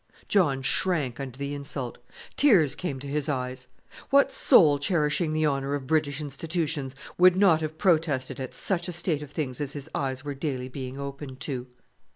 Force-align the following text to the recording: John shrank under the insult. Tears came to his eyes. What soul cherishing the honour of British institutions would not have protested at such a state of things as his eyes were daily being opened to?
John 0.27 0.63
shrank 0.63 1.19
under 1.19 1.37
the 1.37 1.53
insult. 1.53 1.99
Tears 2.35 2.73
came 2.73 2.99
to 3.01 3.07
his 3.07 3.29
eyes. 3.29 3.67
What 4.09 4.31
soul 4.31 4.79
cherishing 4.79 5.31
the 5.31 5.45
honour 5.45 5.75
of 5.75 5.85
British 5.85 6.19
institutions 6.19 6.95
would 7.19 7.35
not 7.35 7.61
have 7.61 7.77
protested 7.77 8.39
at 8.39 8.55
such 8.55 8.87
a 8.87 8.93
state 8.93 9.21
of 9.21 9.29
things 9.29 9.61
as 9.61 9.73
his 9.73 9.89
eyes 9.93 10.25
were 10.25 10.33
daily 10.33 10.69
being 10.69 10.99
opened 10.99 11.39
to? 11.41 11.67